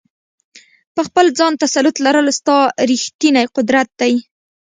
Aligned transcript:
په 0.95 1.01
خپل 1.07 1.25
ځان 1.37 1.53
تسلط 1.63 1.95
لرل 2.05 2.27
ستا 2.37 2.57
ریښتینی 2.89 3.45
قدرت 3.55 3.89
دی. 3.99 4.13